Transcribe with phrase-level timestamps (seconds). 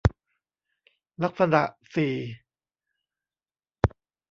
[1.23, 1.61] ลักษณะ
[1.95, 2.13] สี่